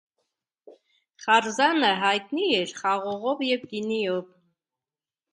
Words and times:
Խարզանը 1.25 1.91
հայտնի 2.03 2.47
էր 2.59 2.73
խաղողով 2.79 3.43
և 3.49 3.67
գինիով։ 3.75 4.33